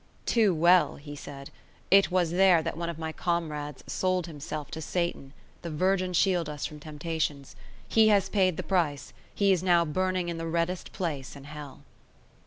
[0.25, 1.51] "Too well," he said,
[1.91, 5.31] "it was there that one of my comrades sold himself to Satan;
[5.61, 7.55] the Virgin shield us from temptations!
[7.87, 11.81] He has paid the price; he is now burning in the reddest place in Hell!"